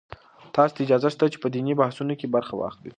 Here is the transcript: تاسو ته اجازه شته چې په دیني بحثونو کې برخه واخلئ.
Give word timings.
تاسو 0.55 0.73
ته 0.75 0.79
اجازه 0.85 1.09
شته 1.13 1.25
چې 1.33 1.37
په 1.43 1.47
دیني 1.53 1.73
بحثونو 1.79 2.13
کې 2.19 2.33
برخه 2.35 2.53
واخلئ. 2.57 2.89